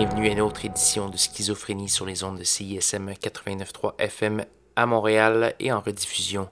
[0.00, 4.86] bienvenue à une autre édition de Schizophrénie sur les ondes de CISM 89.3 FM à
[4.86, 6.48] Montréal et en rediffusion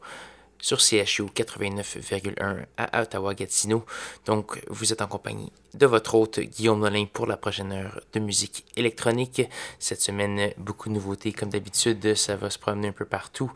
[0.59, 3.87] sur CHU 89,1 à Ottawa-Gatineau.
[4.27, 8.20] Donc, vous êtes en compagnie de votre hôte Guillaume Nolin pour la prochaine heure de
[8.20, 9.41] musique électronique.
[9.78, 13.51] Cette semaine, beaucoup de nouveautés comme d'habitude, ça va se promener un peu partout.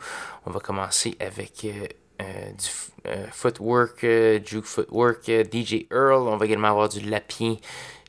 [0.47, 1.65] On va commencer avec...
[1.65, 1.85] Euh,
[2.21, 2.69] euh, du
[3.07, 4.05] euh, footwork,
[4.45, 6.27] juke footwork, DJ Earl.
[6.27, 7.55] On va également avoir du lapin,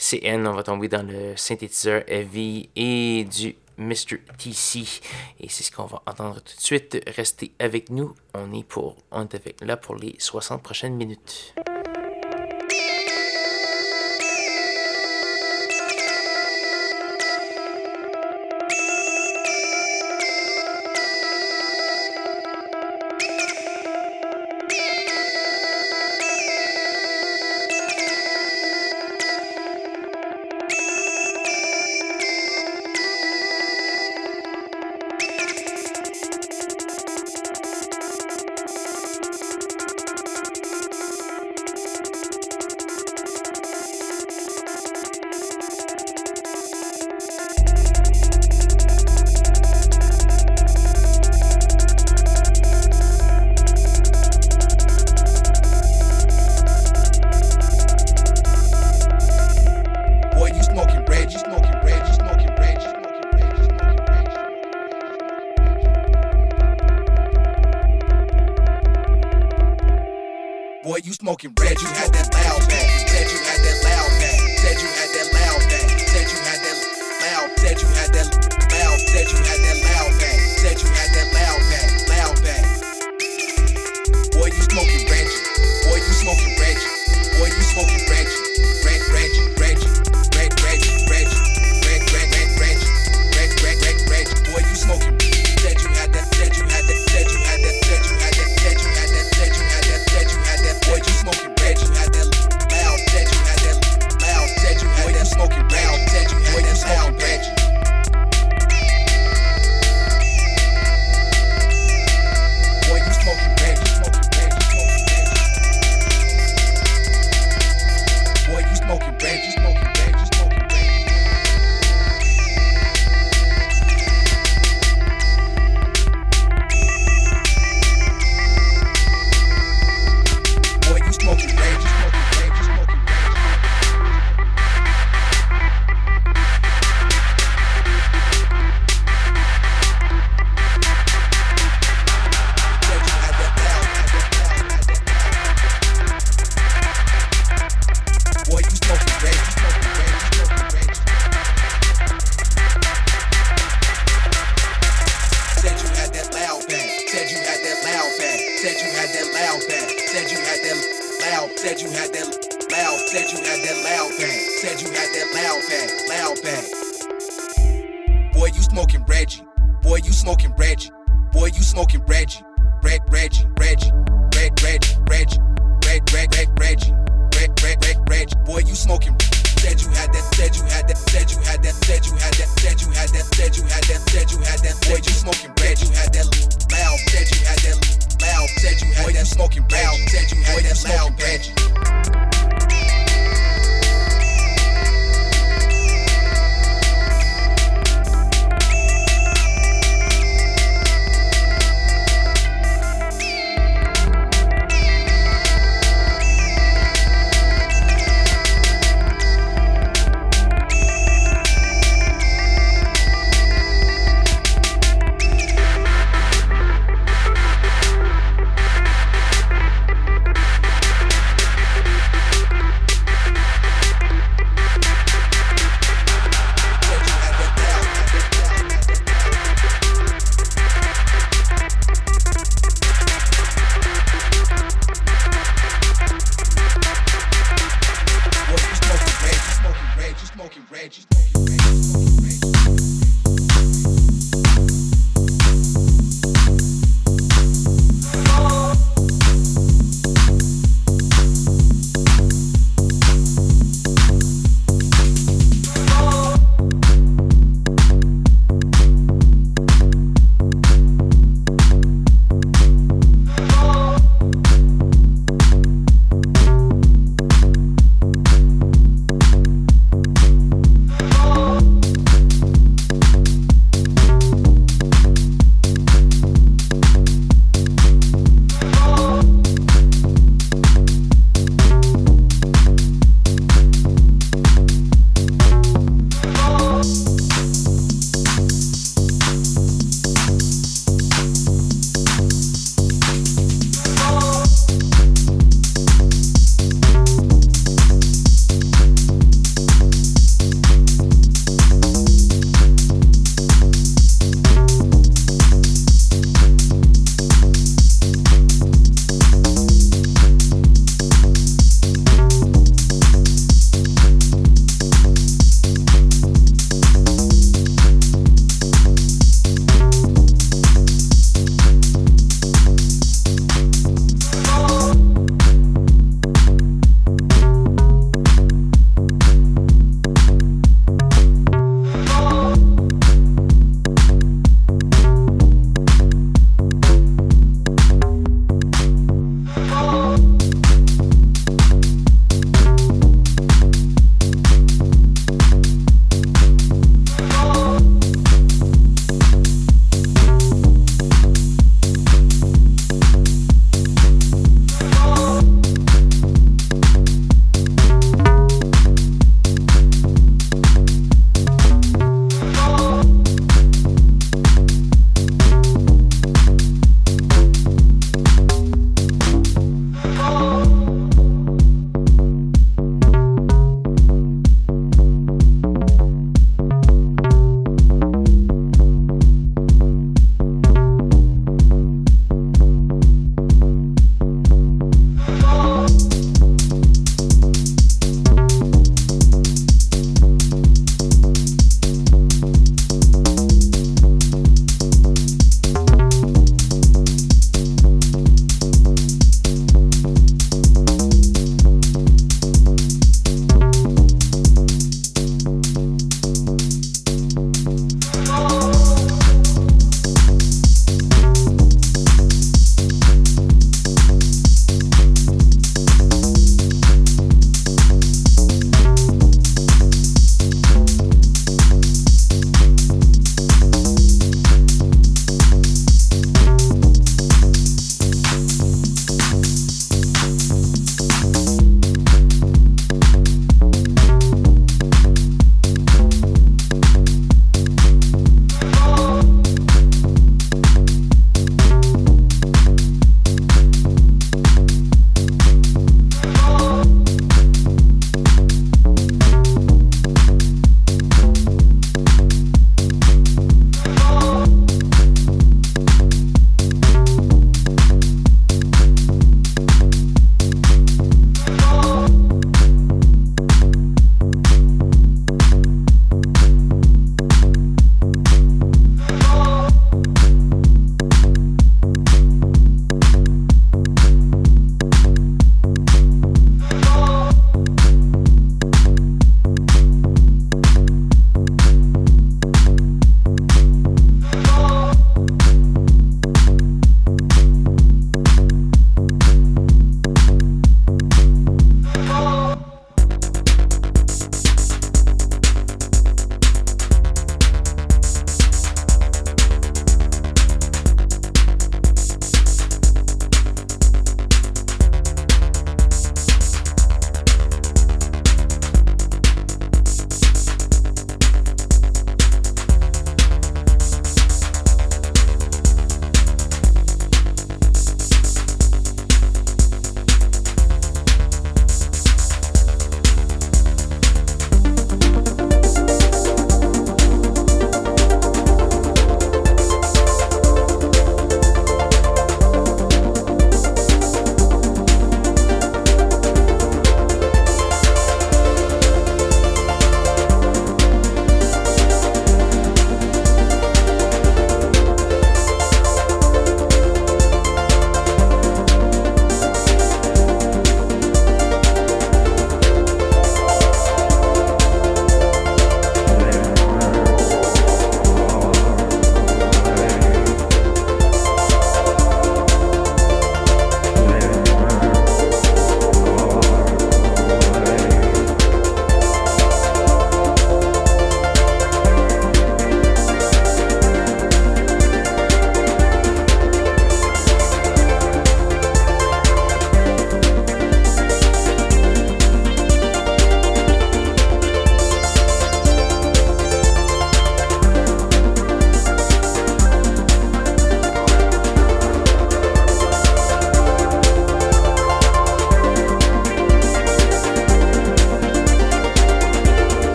[0.00, 4.16] CN, on va tomber dans le synthétiseur Heavy et du Mr.
[4.38, 5.02] TC.
[5.38, 7.02] Et c'est ce qu'on va entendre tout de suite.
[7.06, 8.14] Restez avec nous.
[8.32, 11.54] On est, pour, on est là pour les 60 prochaines minutes.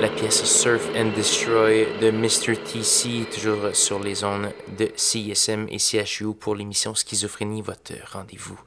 [0.00, 2.56] La pièce Surf and Destroy de Mr.
[2.56, 8.58] TC, toujours sur les zones de CISM et CHU pour l'émission Schizophrénie, votre rendez-vous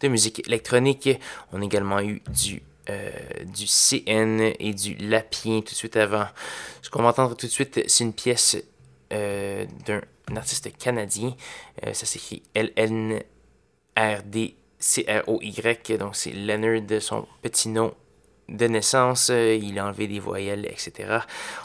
[0.00, 1.08] de musique électronique.
[1.52, 3.10] On a également eu du, euh,
[3.44, 6.26] du CN et du Lapien tout de suite avant.
[6.82, 8.56] Ce qu'on va entendre tout de suite, c'est une pièce
[9.12, 10.00] euh, d'un
[10.36, 11.34] artiste canadien.
[11.86, 13.22] Euh, ça s'écrit L-N-R-D-C-R-O-Y,
[15.98, 17.94] donc c'est Leonard son petit nom
[18.50, 21.20] de naissance, il a enlevé des voyelles, etc.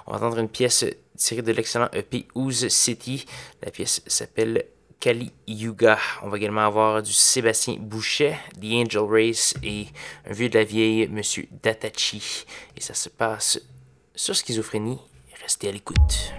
[0.08, 0.86] On va entendre une pièce
[1.18, 3.26] tirée de l'excellent EP Ooze City?
[3.64, 4.66] La pièce s'appelle
[5.00, 5.98] Kali Yuga.
[6.24, 9.88] On va également avoir du Sébastien Boucher, The Angel Race et
[10.26, 12.46] un vieux de la vieille, Monsieur Datachi.
[12.76, 13.60] Et ça se passe
[14.16, 15.00] sur Schizophrénie.
[15.42, 16.34] Restez à l'écoute.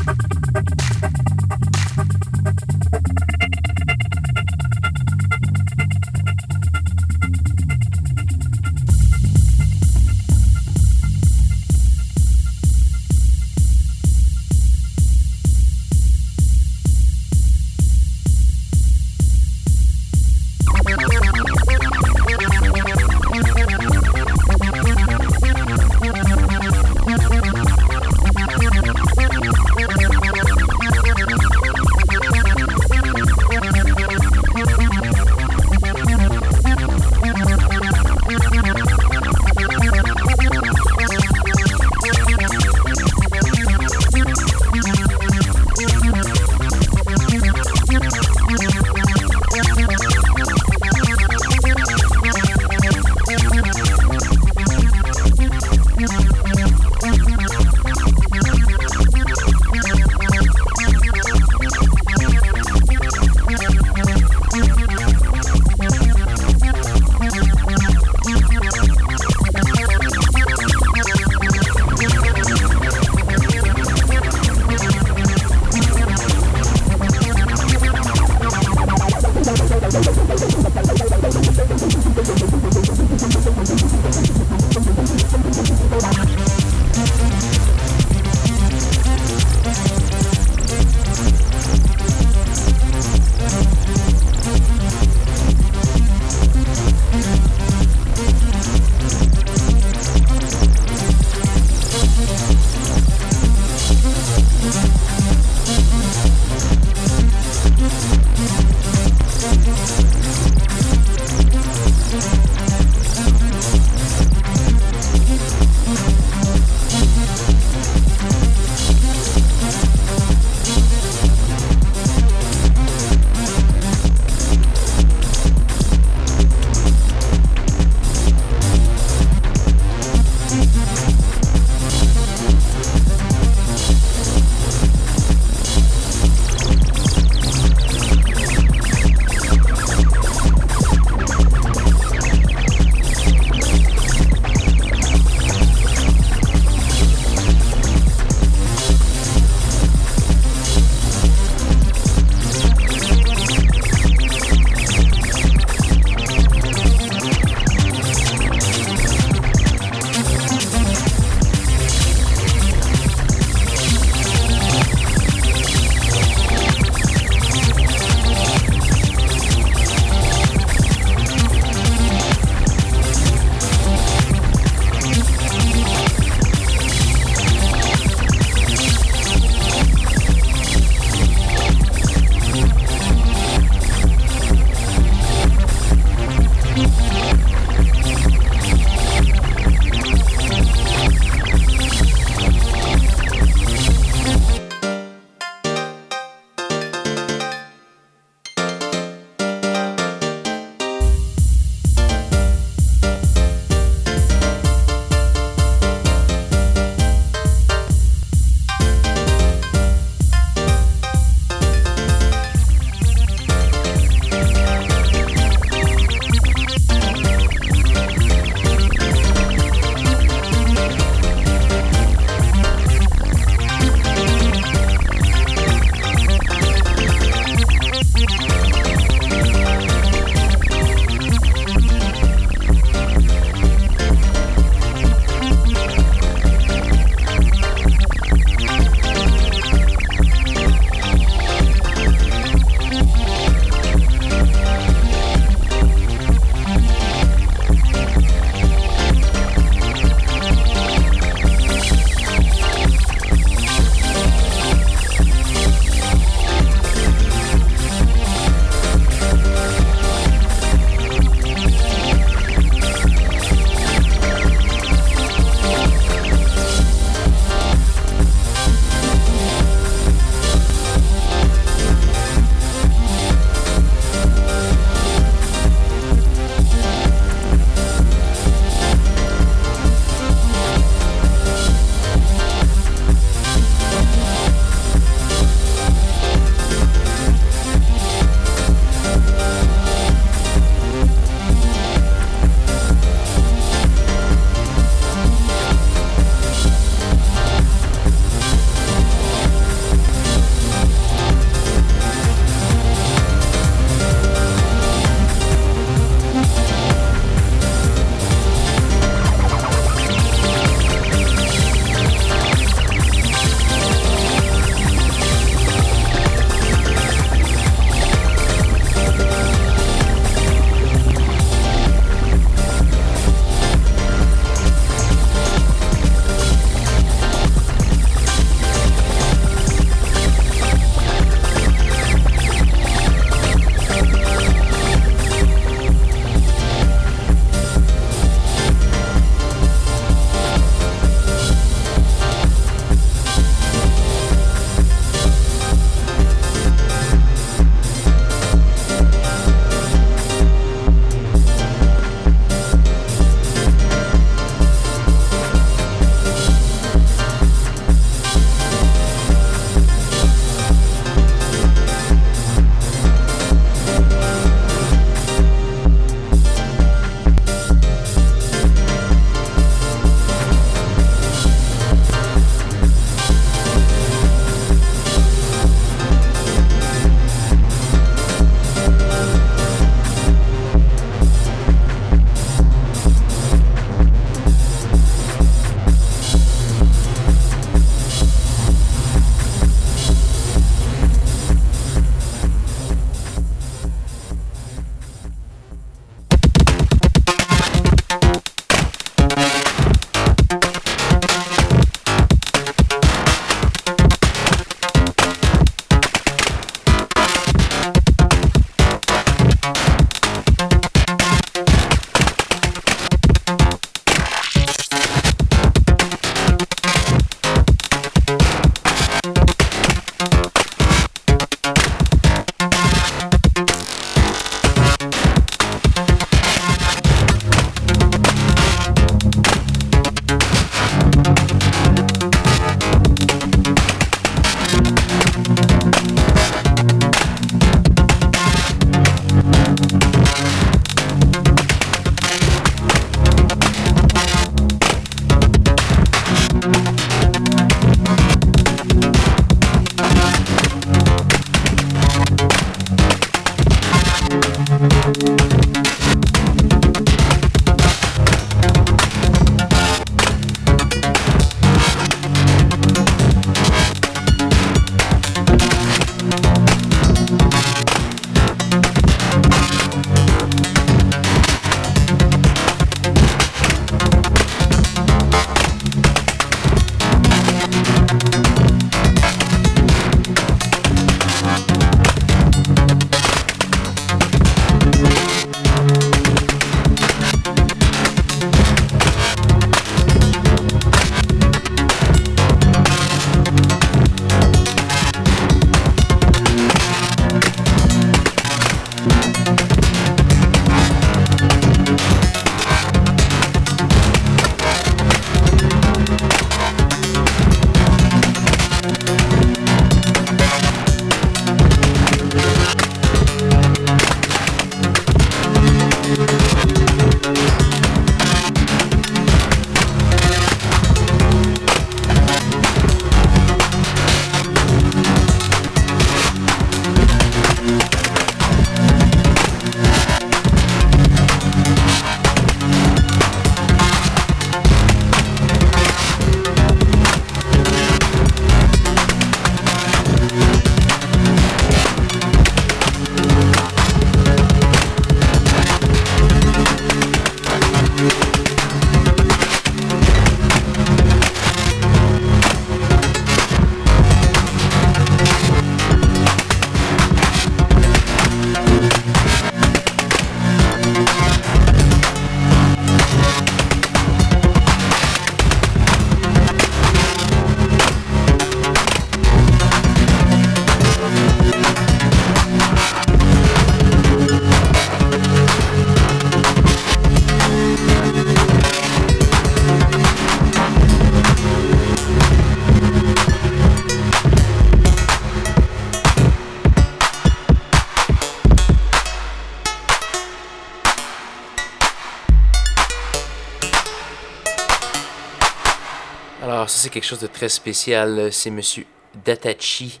[596.80, 598.32] C'est quelque chose de très spécial.
[598.32, 598.86] C'est Monsieur
[599.26, 600.00] Datachi.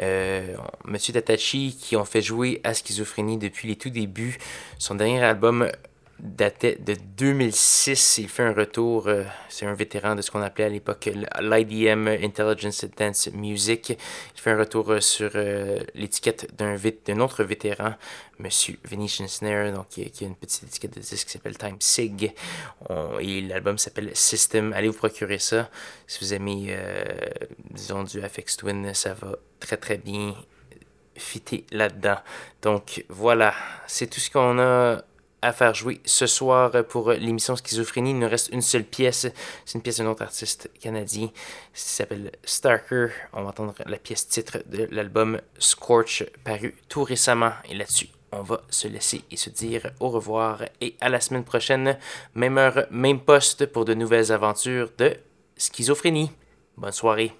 [0.00, 0.54] Euh,
[0.84, 4.38] Monsieur Datachi qui ont fait jouer à Schizophrénie depuis les tout débuts.
[4.78, 5.68] Son dernier album
[6.22, 8.18] datait de 2006.
[8.18, 11.10] Il fait un retour, euh, c'est un vétéran de ce qu'on appelait à l'époque
[11.40, 13.90] l'IDM Intelligence Dance Music.
[14.34, 17.94] Il fait un retour euh, sur euh, l'étiquette d'un, autre vétéran,
[18.38, 22.32] Monsieur Venetian Snare, donc qui, a une petite étiquette de disque qui s'appelle Time Sig.
[23.20, 24.72] et l'album s'appelle System.
[24.72, 25.70] Allez vous procurer ça.
[26.06, 26.76] Si vous aimez,
[27.70, 30.34] disons, du FX Twin, ça va très très bien
[31.16, 32.18] fitter là-dedans.
[32.62, 33.54] Donc voilà,
[33.86, 35.02] c'est tout ce qu'on a
[35.42, 38.10] à faire jouer ce soir pour l'émission Schizophrénie.
[38.10, 39.26] Il nous reste une seule pièce.
[39.64, 41.34] C'est une pièce d'un autre artiste canadien qui
[41.74, 43.08] s'appelle Starker.
[43.32, 47.52] On va entendre la pièce titre de l'album Scorch paru tout récemment.
[47.68, 51.44] Et là-dessus, on va se laisser et se dire au revoir et à la semaine
[51.44, 51.98] prochaine.
[52.34, 55.16] Même heure, même poste pour de nouvelles aventures de
[55.56, 56.30] Schizophrénie.
[56.76, 57.32] Bonne soirée.